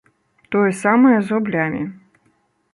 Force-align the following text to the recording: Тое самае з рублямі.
Тое 0.55 0.71
самае 0.77 1.13
з 1.21 1.27
рублямі. 1.37 1.83